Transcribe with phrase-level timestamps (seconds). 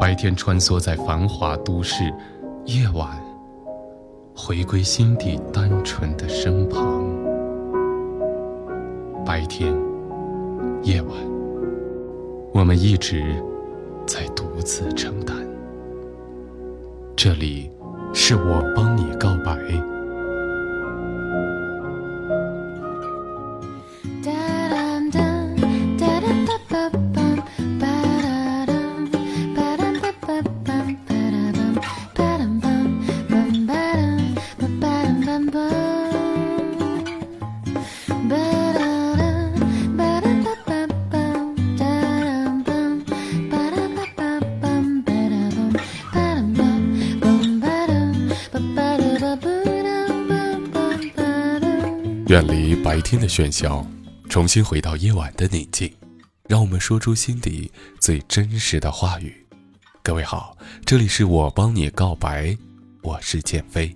[0.00, 2.12] 白天穿梭在繁华都市，
[2.64, 3.08] 夜晚
[4.34, 7.04] 回归心底单纯的身旁。
[9.24, 9.72] 白天，
[10.82, 11.10] 夜晚。
[12.52, 13.22] 我们一直
[14.06, 15.36] 在独自承担。
[17.16, 17.70] 这里
[18.12, 19.56] 是我帮你告白。
[52.32, 53.86] 远离白天的喧嚣，
[54.30, 55.94] 重新回到夜晚的宁静，
[56.48, 57.70] 让我们说出心底
[58.00, 59.46] 最真实的话语。
[60.02, 60.56] 各位好，
[60.86, 62.56] 这里是我帮你告白，
[63.02, 63.94] 我是建飞。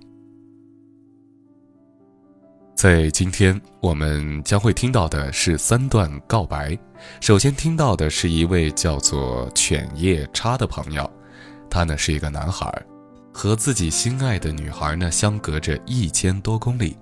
[2.75, 6.79] 在今天，我们将会听到的是三段告白。
[7.23, 11.11] 首先听到的是一位叫做犬夜叉的朋友，
[11.71, 12.71] 他呢是一个男孩，
[13.33, 16.99] 和自己心爱的女孩呢相隔着一千多公里。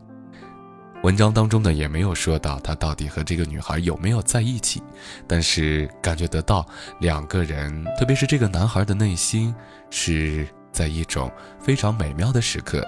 [1.04, 4.82] 文章当中呢也没有说到他到底和这个女孩有没有在一起，
[5.28, 6.66] 但是感觉得到
[6.98, 9.54] 两个人，特别是这个男孩的内心
[9.90, 12.82] 是在一种非常美妙的时刻。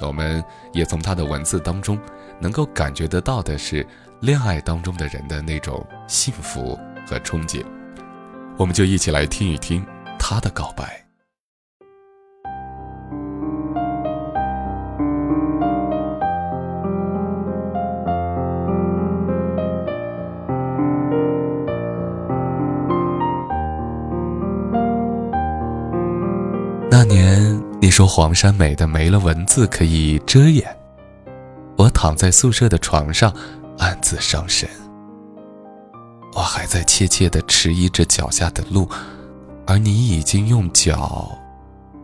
[0.00, 0.42] 我们
[0.72, 1.98] 也从他的文字当中
[2.40, 3.86] 能够感觉得到的是
[4.20, 7.62] 恋爱当中的人的那种幸福和憧憬。
[8.56, 9.84] 我们就一起来听一听
[10.18, 11.01] 他的告白。
[26.94, 30.76] 那年你说黄山美的没了文字可以遮掩，
[31.78, 33.34] 我躺在宿舍的床上
[33.78, 34.68] 暗自伤神。
[36.34, 38.86] 我还在怯怯地迟疑着脚下的路，
[39.66, 41.34] 而你已经用脚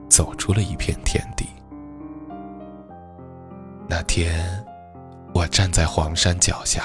[0.08, 1.44] 走出了一片天地。
[3.86, 4.42] 那天，
[5.34, 6.84] 我站在黄山脚下，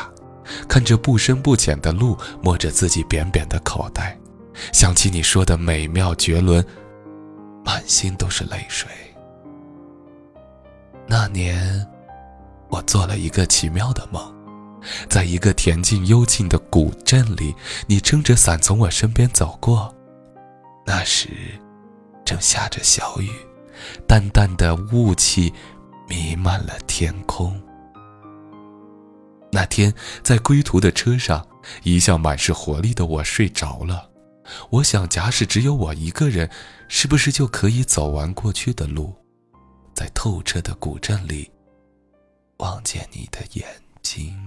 [0.67, 4.17] 看着不深不浅的路，摸着自己扁扁的口袋，
[4.73, 6.61] 想起你说的美妙绝伦。
[7.63, 8.89] 满心都是泪水。
[11.07, 11.85] 那年，
[12.69, 14.33] 我做了一个奇妙的梦，
[15.09, 17.53] 在一个恬静幽静的古镇里，
[17.87, 19.93] 你撑着伞从我身边走过。
[20.85, 21.29] 那时，
[22.25, 23.29] 正下着小雨，
[24.07, 25.53] 淡淡的雾气
[26.07, 27.61] 弥漫了天空。
[29.51, 31.45] 那天，在归途的车上，
[31.83, 34.09] 一向满是活力的我睡着了。
[34.69, 36.49] 我想，假使只有我一个人，
[36.87, 39.15] 是不是就可以走完过去的路，
[39.95, 41.51] 在透彻的古镇里，
[42.57, 43.67] 望见你的眼
[44.01, 44.37] 睛？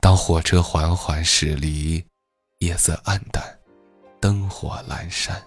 [0.00, 2.04] 当火车缓缓驶离，
[2.58, 3.42] 夜色暗淡，
[4.20, 5.42] 灯火阑珊，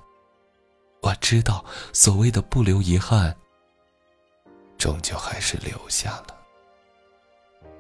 [1.02, 1.64] 我知道，
[1.94, 3.36] 所谓的不留遗憾，
[4.78, 6.38] 终究还是留下了。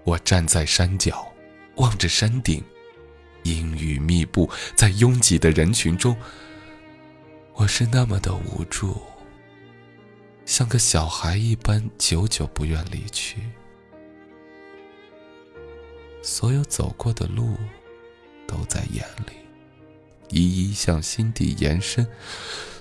[0.06, 1.28] 我站在山脚，
[1.76, 2.64] 望着山顶。
[3.44, 6.16] 阴雨密布，在拥挤的人群中，
[7.54, 9.02] 我是那么的无助，
[10.46, 13.38] 像个小孩一般，久久不愿离去。
[16.22, 17.58] 所有走过的路，
[18.48, 19.34] 都在眼里，
[20.30, 22.08] 一一向心底延伸，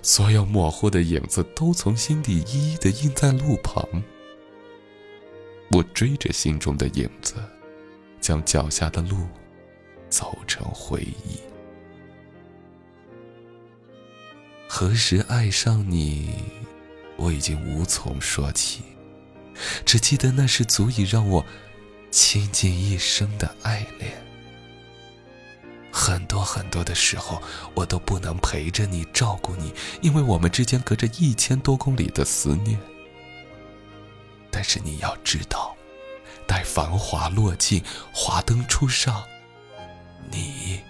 [0.03, 3.83] 所有模糊的影子都从心底一一的印在路旁。
[5.71, 7.37] 我追着心中的影子，
[8.21, 9.27] 将脚下的路
[10.11, 11.41] 走成回忆。
[14.69, 16.35] 何时爱上你，
[17.17, 18.83] 我已经无从说起，
[19.85, 21.45] 只记得那是足以让我
[22.11, 24.13] 倾尽一生的爱恋。
[25.93, 27.43] 很多很多的时候，
[27.75, 32.79] 我都不能陪着你，照顾你，因为我们之间隔着一千多公里的思念。
[34.53, 35.77] 但是你要知道，
[36.47, 39.23] 待繁华落尽，华灯初上，
[40.31, 40.81] 你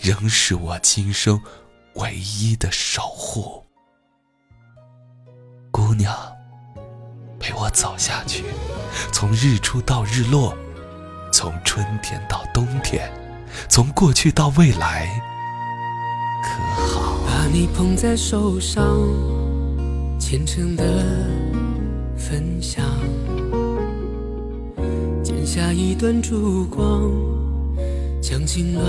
[0.00, 1.40] 仍是我今生
[1.94, 3.64] 唯一的守护。
[5.70, 6.14] 姑娘，
[7.38, 8.44] 陪我走下去，
[9.12, 10.56] 从日出到日落，
[11.32, 13.10] 从春天到冬天，
[13.68, 15.06] 从过去到未来，
[16.42, 16.48] 可
[16.82, 17.18] 好？
[17.26, 18.84] 把你捧在手上，
[20.18, 21.04] 虔诚的
[22.16, 22.84] 分享，
[25.22, 27.10] 剪下一段烛光，
[28.28, 28.82] 将经纶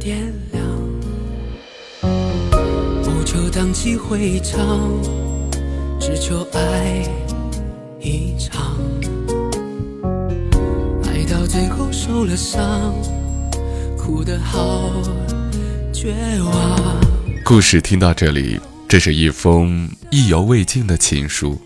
[0.00, 0.18] 点
[0.50, 0.64] 亮。
[3.00, 4.90] 不求荡气回肠，
[6.00, 7.08] 只求爱
[8.00, 8.76] 一场。
[11.04, 12.92] 爱到最后受了伤，
[13.96, 14.90] 哭得好
[15.92, 16.12] 绝
[16.42, 17.00] 望。
[17.44, 18.58] 故事听到这里，
[18.88, 21.56] 这是一封意犹未尽的情书，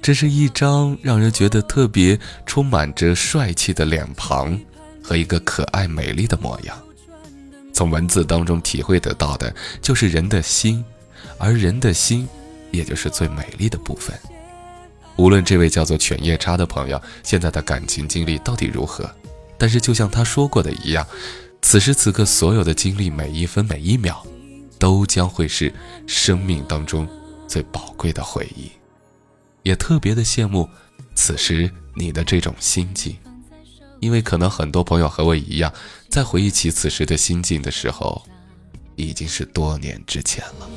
[0.00, 2.16] 这是一张让人觉得特别
[2.46, 4.56] 充满着帅气的脸庞
[5.04, 6.76] 和一个可爱美丽的模样。
[7.74, 10.82] 从文字当中体会得到的就是人的心，
[11.38, 12.26] 而人的心，
[12.70, 14.18] 也就是最美丽的部分。
[15.16, 19.08] 无论这位叫做犬夜叉的朋友现在的感情经历到底如何，
[19.58, 21.06] 但是就像他说过的一样，
[21.60, 24.24] 此时此刻所有的经历，每一分每一秒。
[24.76, 25.72] 都将会是
[26.06, 27.08] 生命当中
[27.48, 28.70] 最宝贵的回忆，
[29.62, 30.68] 也特别的羡慕
[31.14, 33.16] 此时你的这种心境，
[34.04, 35.72] 因为可能很多朋友和我一样，
[36.10, 38.22] 在回忆起此时的心境的时候，
[38.96, 40.68] 已经是多年之前了。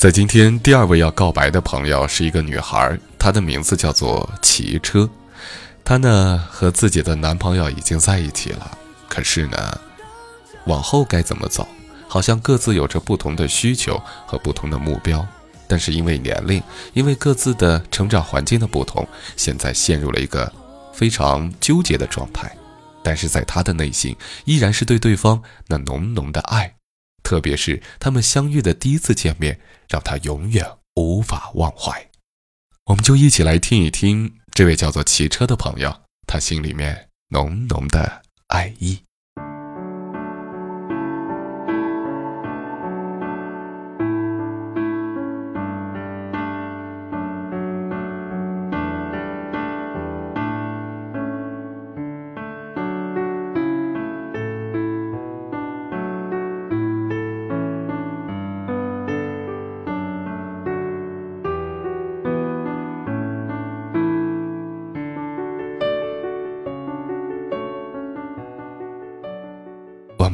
[0.00, 5.06] 在今天第二位要告白的朋友是一个女孩，她的名字叫做骑车。
[5.84, 8.78] 她呢和自己的男朋友已经在一起了，
[9.10, 9.78] 可是呢，
[10.64, 11.68] 往后该怎么走，
[12.08, 15.22] 好像各自有着不同的需求和不同的目标。
[15.68, 16.62] 但是因为年龄，
[16.94, 19.06] 因为各自的成长环境的不同，
[19.36, 20.50] 现在陷入了一个
[20.94, 22.50] 非常纠结的状态。
[23.02, 26.79] 但是在她的内心，依然是对对方那浓浓的爱。
[27.30, 32.10] 特别是他们相遇的第一次见面，让他永远无法忘怀。
[32.86, 35.94] 我们就一起来听一听这位叫做骑车的朋友，
[36.26, 39.04] 他心里面浓浓的爱意。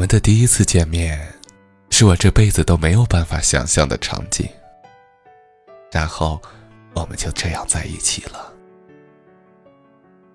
[0.07, 1.35] 的第一次见面，
[1.91, 4.49] 是我这辈子都没有办法想象的场景。
[5.91, 6.41] 然后，
[6.95, 8.53] 我们就这样在一起了。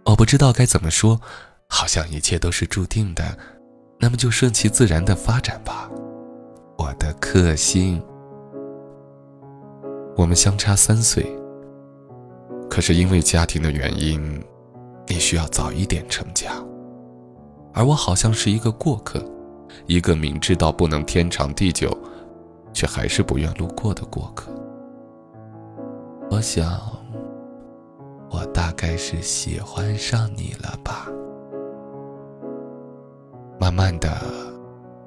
[0.05, 1.21] 我不知道该怎么说，
[1.67, 3.37] 好像一切都是注定的，
[3.99, 5.89] 那么就顺其自然的发展吧。
[6.77, 8.03] 我的克星。
[10.17, 11.25] 我们相差三岁，
[12.69, 14.43] 可是因为家庭的原因，
[15.07, 16.51] 你需要早一点成家，
[17.73, 19.23] 而我好像是一个过客。
[19.85, 21.95] 一个明知道不能天长地久，
[22.73, 24.51] 却还是不愿路过的过客。
[26.29, 26.79] 我想，
[28.29, 31.07] 我大概是喜欢上你了吧。
[33.59, 34.17] 慢慢的，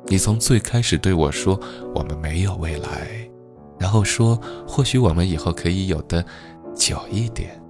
[0.06, 1.58] 你从最开始对我说
[1.94, 3.28] 我们没有未来，
[3.78, 6.24] 然后说或许我们以后可以有的
[6.74, 7.60] 久一点。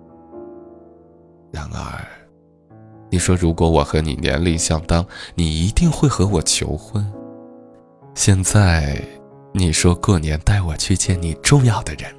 [1.52, 2.04] 然而，
[3.14, 5.06] 你说如果我和你年龄相当，
[5.36, 7.08] 你一定会和我求婚。
[8.16, 9.00] 现在，
[9.52, 12.12] 你说过年带我去见你重要的人，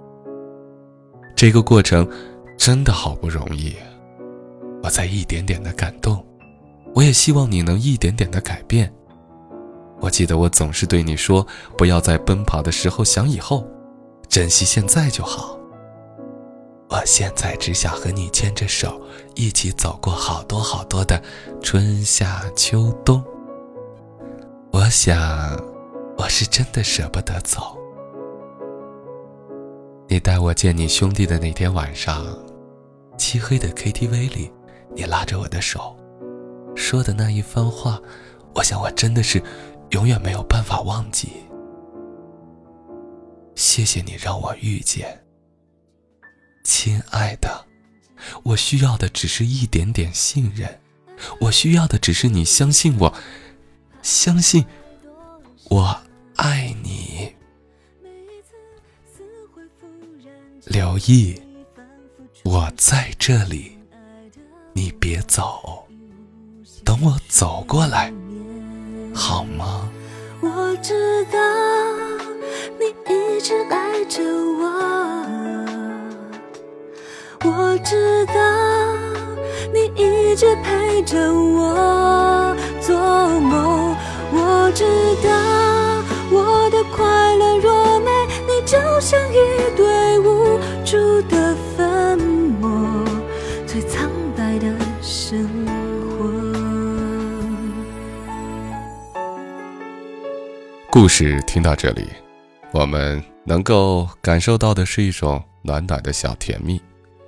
[1.36, 2.10] 这个过程
[2.58, 3.76] 真的好不容易，
[4.82, 6.26] 我在一点点的感动，
[6.94, 8.90] 我也希望你能一点点的改变。
[10.00, 11.46] 我记得我总是对你说，
[11.78, 13.68] 不要在奔跑的时候想以后，
[14.30, 15.60] 珍惜现在就好。
[16.90, 19.02] 我现在只想和你牵着手，
[19.36, 21.22] 一起走过好多好多的
[21.62, 23.24] 春夏秋冬。
[24.72, 25.18] 我想，
[26.18, 27.78] 我是真的舍不得走。
[30.08, 32.26] 你带我见你兄弟的那天晚上，
[33.18, 34.52] 漆黑的 KTV 里，
[34.94, 35.96] 你拉着我的手，
[36.76, 38.00] 说的那一番话，
[38.54, 39.42] 我想我真的是。
[39.92, 41.30] 永远没有办法忘记。
[43.54, 45.25] 谢谢你让我遇见，
[46.66, 47.68] 亲爱的，
[48.42, 50.82] 我需要的只是一点点信任，
[51.40, 53.14] 我需要的只是你相信我，
[54.02, 54.66] 相信
[55.70, 56.02] 我
[56.38, 57.36] 爱你。
[60.66, 61.40] 刘毅，
[62.44, 63.78] 我在这里，
[64.74, 65.88] 你别走，
[66.84, 68.12] 等我走过来。
[69.14, 69.88] 好吗？
[70.42, 71.38] 我知道
[72.80, 75.65] 你一直爱着我，
[77.44, 78.34] 我知道
[79.74, 82.96] 你一直陪着我做
[83.40, 83.96] 梦，
[84.32, 84.86] 我知
[85.24, 85.30] 道
[86.32, 88.10] 我的快乐若没，
[88.48, 89.36] 你就像一
[89.76, 93.06] 堆无助的粉末，
[93.68, 94.68] 最苍白的
[95.02, 95.48] 生
[96.18, 96.32] 活。
[100.90, 102.08] 故事听到这里，
[102.72, 106.82] 我们能够感受到的是一种暖暖的小甜蜜。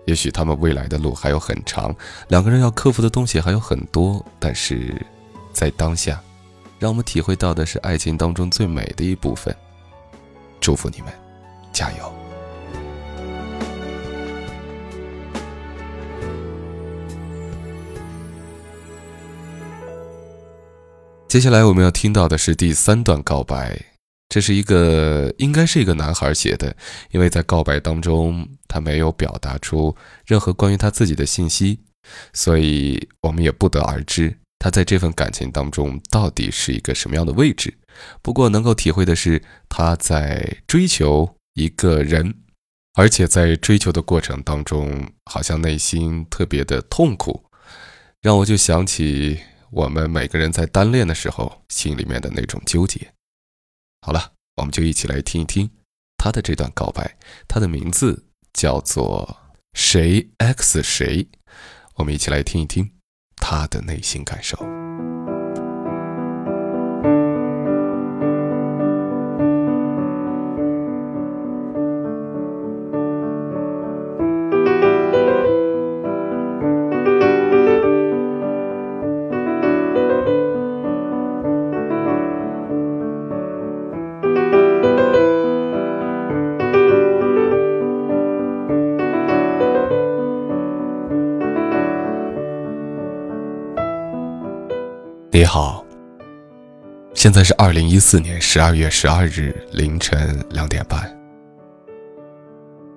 [0.07, 1.93] 也许他们未来的路还有很长，
[2.29, 4.25] 两个人要克服的东西还有很多。
[4.39, 5.05] 但是，
[5.51, 6.17] 在当下，
[6.79, 9.53] 让我们体会到的是爱情当中最美的一部分。
[10.61, 11.13] 祝福你们，
[11.73, 12.13] 加油！
[21.27, 23.77] 接下来我们要听到的是第三段告白，
[24.37, 26.77] 这是一个应该是一个男孩写的，
[27.09, 29.95] 因为在告白当中他没有表达出
[30.27, 31.79] 任何关于他自己的信息，
[32.33, 37.73] 所以我们也不得而知他在这份感情当中到底是一个什么样的位置。
[38.21, 42.35] 不过能够体会的是他在追求一个人，
[42.93, 47.43] 而且在追求的过程当中好像内心特别的痛苦，
[48.21, 49.39] 让我就想起。
[49.71, 53.16] 我们每个人在单恋的时候，心里面的那种纠结。
[54.07, 55.69] 好了，我们就一起来听一听
[56.15, 57.17] 他的这段告白。
[57.45, 59.37] 他的名字叫做
[59.73, 61.27] 谁 X 谁，
[61.95, 62.89] 我们一起来听一听
[63.35, 64.57] 他的内心感受。
[97.27, 101.13] 现在是二零一四年十二月十二日凌晨两点半。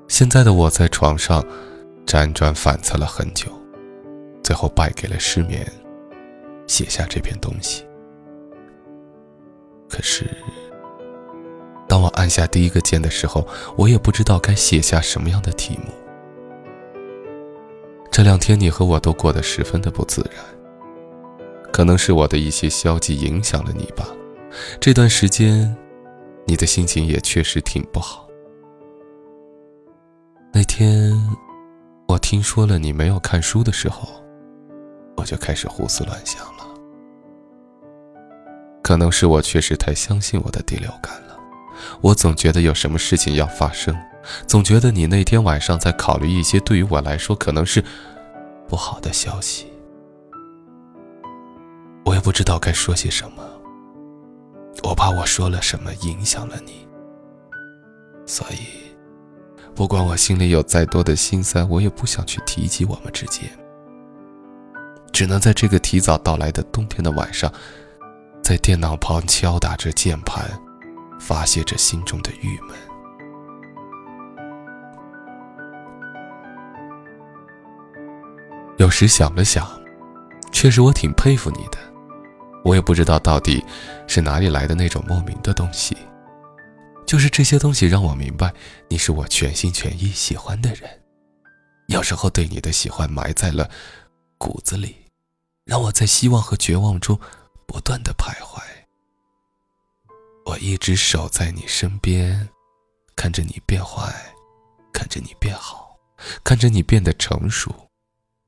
[0.06, 1.44] 现在的我在床上
[2.06, 3.48] 辗转反侧了很久，
[4.40, 5.66] 最后败给了失眠，
[6.68, 7.84] 写下这篇东西。
[9.88, 10.30] 可是，
[11.88, 13.44] 当我按下第一个键的时候，
[13.76, 15.92] 我也不知道该写下什么样的题目。
[18.12, 20.44] 这两天你和我都过得十分的不自然。
[21.72, 24.06] 可能是我的一些消极影响了你吧，
[24.80, 25.76] 这段时间，
[26.46, 28.26] 你的心情也确实挺不好。
[30.52, 31.12] 那天，
[32.08, 34.08] 我听说了你没有看书的时候，
[35.16, 36.66] 我就开始胡思乱想了。
[38.82, 41.38] 可能是我确实太相信我的第六感了，
[42.00, 43.96] 我总觉得有什么事情要发生，
[44.48, 47.84] 总觉得你那天晚上在考虑一些对于我来说可能是
[48.66, 49.66] 不好的消息。
[52.04, 53.44] 我也不知道该说些什么，
[54.82, 56.86] 我怕我说了什么影响了你。
[58.26, 58.56] 所以
[59.74, 63.50] 不管我心里有再多的心酸我也不想去提及我们之间。
[65.12, 67.52] 只能在这个提早到来的冬天的晚上
[68.42, 70.48] 在电脑旁敲打着键盘
[71.18, 72.76] 发泄着心中的郁闷。
[78.78, 79.68] 有时想了想
[80.52, 81.89] 确实我挺佩服你的。
[82.64, 83.64] 我也不知道到底
[84.06, 85.96] 是哪里来的那种莫名的东西，
[87.06, 88.52] 就是这些东西让我明白
[88.88, 90.88] 你是我全心全意喜欢的人。
[91.88, 93.68] 有时候对你的喜欢埋在了
[94.38, 94.94] 骨子里，
[95.64, 97.18] 让我在希望和绝望中
[97.66, 98.62] 不断的徘徊。
[100.46, 102.48] 我一直守在你身边，
[103.16, 104.12] 看着你变坏，
[104.92, 105.96] 看着你变好，
[106.44, 107.74] 看着你变得成熟，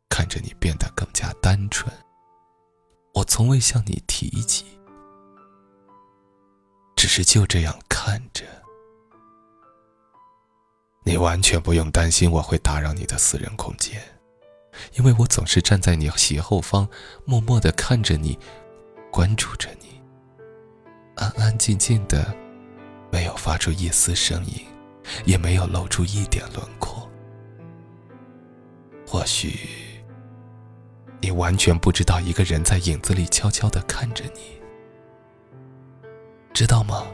[0.08, 1.92] 看着你变得更加单纯。
[3.14, 4.64] 我从未向你提及，
[6.96, 8.44] 只是就这样看着。
[11.04, 14.00] 你完全不用担心我会打扰你的私人空间，
[14.94, 16.88] 因为我总是站在你斜后方，
[17.24, 18.38] 默默的看着你，
[19.10, 20.00] 关注着你。
[21.16, 22.34] 安安静静的，
[23.10, 24.64] 没有发出一丝声音，
[25.26, 27.10] 也没有露出一点轮廓。
[29.06, 29.81] 或许，
[31.22, 34.60] 你完全不知道一个人在影子里悄悄的看着你，
[36.52, 37.06] 知道吗？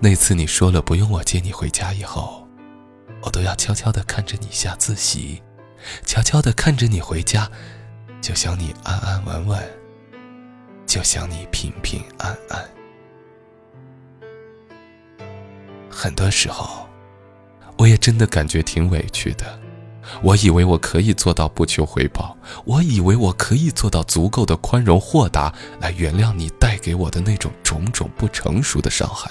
[0.00, 2.46] 那次你说了不用我接你回家以后，
[3.22, 5.40] 我都要悄悄的看着你下自习，
[6.04, 7.48] 悄悄的看着你回家，
[8.20, 9.78] 就想你安安稳稳，
[10.84, 12.68] 就想你平平安安。
[15.88, 16.88] 很多时候，
[17.76, 19.60] 我也真的感觉挺委屈的。
[20.22, 29.30] 我以为我可以做到不求回报，我以为我可以做到足够的宽容豁达，来原谅你带给我的那种种种不成熟的伤害。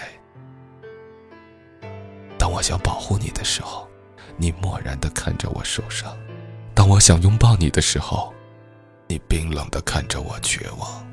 [2.38, 3.88] 当我想保护你的时候，
[4.38, 6.12] 你漠然的看着我受伤；
[6.74, 8.34] 当我想拥抱你的时候，
[9.08, 11.04] 你冰冷的看着我绝望；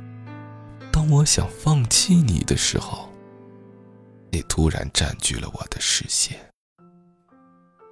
[0.93, 3.09] 当我想放弃你的时候，
[4.31, 6.39] 你突然占据了我的视线，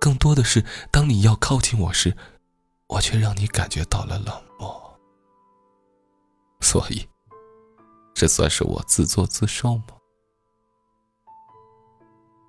[0.02, 2.16] 更多的是当你要靠近我时，
[2.88, 4.98] 我却让你感觉到了冷漠。
[6.60, 7.08] 所以，
[8.12, 9.84] 这算是我自作自受吗？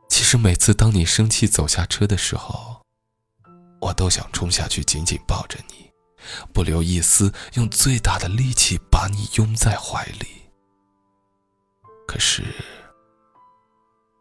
[0.10, 2.82] 其实每次当你生气走下车的时候，
[3.82, 5.92] 我都想冲下去紧紧抱着你，
[6.52, 10.50] 不留一丝，用最大的力气把你拥在怀里。
[12.08, 12.44] 可是。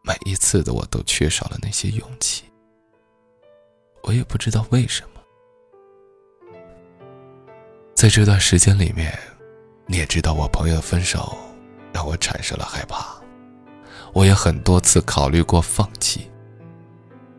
[0.05, 2.43] 每一次的我都缺少了那些勇气，
[4.03, 5.21] 我也不知道为什么。
[7.95, 9.17] 在这段时间里面，
[9.87, 11.37] 你也知道我朋友的分手，
[11.93, 13.15] 让我产生了害怕。
[14.13, 16.29] 我也很多次考虑过放弃。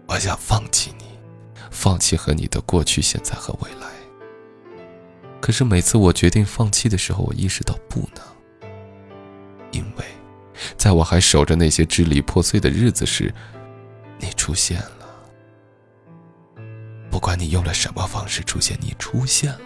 [0.07, 1.05] 我想放弃你，
[1.71, 3.87] 放弃和你的过去、现在和未来。
[5.41, 8.71] 可是每次我决定放弃的时候，我意识到不能，
[9.71, 10.05] 因为。
[10.79, 13.35] 在我还守着那些支离破碎的日子时，
[14.19, 14.94] 你出现了。
[17.15, 19.61] 不管你用了什么方式出现，你出现了。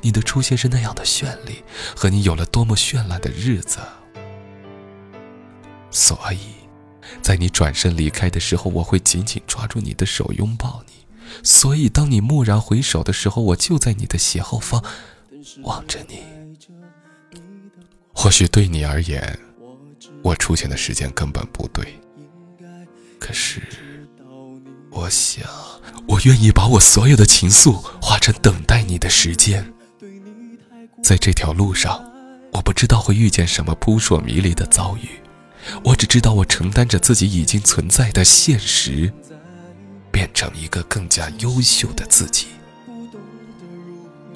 [0.00, 1.62] 你的出现是那样的绚丽，
[1.94, 3.80] 和你有了多么绚烂的日子。
[5.90, 6.54] 所以，
[7.20, 11.04] 在你转身离开的时候，我会紧紧抓住你的手，拥抱你。
[11.42, 14.82] 所以，当你蓦然回首的时候，我就在你的斜后方，
[15.64, 16.20] 望着你。
[18.14, 19.38] 或许对你而言，
[20.22, 22.00] 我出现的时间根本不对，
[23.20, 23.60] 可是，
[24.90, 25.46] 我想，
[26.06, 29.72] 我愿意把我所有的情愫化成等待你的时间。
[31.02, 32.02] 在这条路上，
[32.52, 35.08] 我不知道会遇见什么扑朔迷离的遭遇，
[35.82, 39.12] 我只知道我承担着自己已经存在的现实，
[40.10, 42.46] 变成一个更加优秀的自己。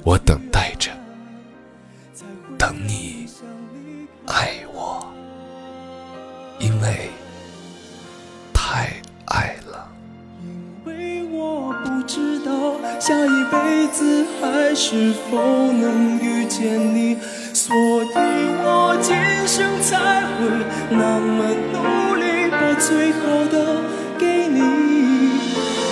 [0.04, 0.90] 我等待着，
[2.58, 3.07] 等你
[13.92, 15.36] 子还是否
[15.72, 17.16] 能遇见你，
[17.52, 18.06] 所以
[18.62, 20.38] 我今生才会
[20.90, 21.76] 那么努
[22.16, 23.20] 力，把最好
[23.50, 23.82] 的
[24.18, 24.60] 给你。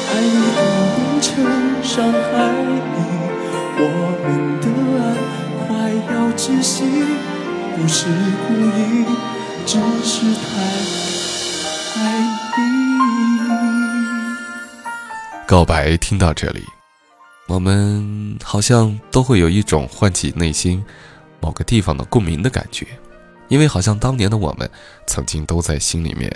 [0.09, 0.59] 爱你的
[0.97, 1.27] 变成
[1.83, 2.25] 伤害
[2.95, 2.99] 你，
[3.79, 3.83] 我
[4.23, 4.25] 们
[4.61, 4.65] 的
[5.03, 5.05] 爱
[5.67, 5.67] 快
[6.15, 6.75] 要窒息，
[7.77, 8.07] 不是
[8.47, 8.79] 故意。
[9.67, 9.73] 只
[10.05, 10.47] 是太
[12.01, 12.03] 爱
[12.57, 12.61] 你。
[15.45, 16.63] 告白听到这里，
[17.47, 20.85] 我们好像都会有一种唤起内心
[21.41, 22.87] 某个地方的共鸣的感觉，
[23.49, 24.69] 因为好像当年的我们
[25.07, 26.31] 曾经都在心里面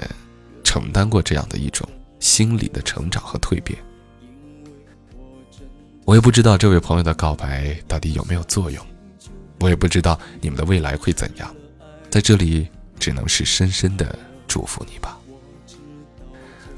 [0.62, 3.78] 承担过这样的一种心理的成长和蜕变。
[6.04, 8.84] 我也不知道这位朋友的告白到底有没有作用，
[9.60, 11.54] 我也不知道你们的未来会怎样，
[12.10, 12.68] 在这里。
[13.00, 14.14] 只能是深深的
[14.46, 15.18] 祝福你吧。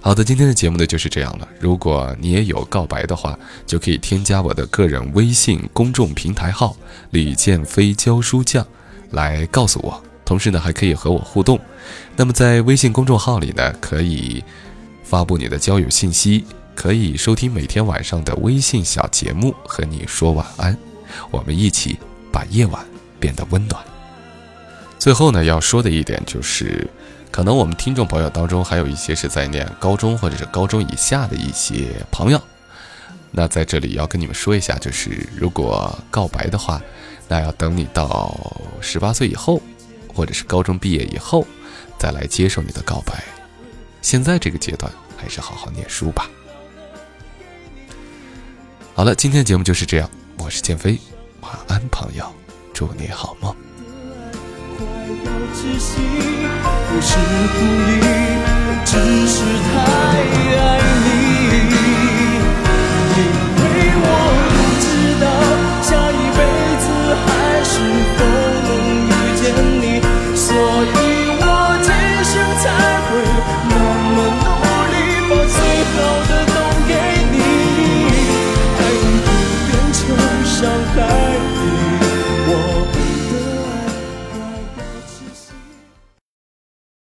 [0.04, 1.46] 好的，今天的节目呢就是这样了。
[1.60, 6.76] 如果你也有告白的话，就可以添加我的个人微信公众平台号
[7.10, 8.66] “李建飞教书匠”
[9.12, 10.02] 来告诉我。
[10.24, 11.56] 同时呢，还可以和我互动。
[12.16, 14.42] 那么在微信公众号里呢，可以
[15.04, 20.76] 发布你的交友信息，可以收听每天晚上的微信小节目，和你说晚安。
[21.30, 21.96] 我们一起
[22.32, 22.84] 把夜晚
[23.20, 23.80] 变得温暖。
[24.98, 26.90] 最后呢，要说的一点就是。
[27.32, 32.38] 可能我们听众朋友当中还有一些是在念高中或者是高中以下的一些朋友，
[33.30, 36.80] 那在这里要跟你们说一下，就是如果告白的话，
[37.28, 38.36] 那要等你到
[38.82, 39.62] 十八岁以后，
[40.14, 41.46] 或者是高中毕业以后，
[41.98, 43.24] 再来接受你的告白。
[44.02, 46.28] 现在这个阶段，还是好好念书吧。
[48.94, 50.98] 好了，今天的节目就是这样，我是建飞，
[51.40, 52.30] 晚安，朋友，
[52.74, 53.71] 祝你好梦。
[55.24, 56.00] 要窒息
[56.88, 57.16] 不是
[57.54, 57.58] 故
[57.88, 57.92] 意
[58.85, 58.92] 只
[59.28, 59.74] 是太
[60.58, 60.81] 爱